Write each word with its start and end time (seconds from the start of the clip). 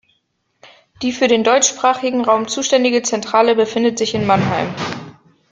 Die 1.03 1.11
für 1.11 1.27
den 1.27 1.43
deutschsprachigen 1.43 2.25
Raum 2.25 2.47
zuständige 2.47 3.03
Zentrale 3.03 3.53
befindet 3.53 3.99
sich 3.99 4.15
in 4.15 4.25
Mannheim. 4.25 4.73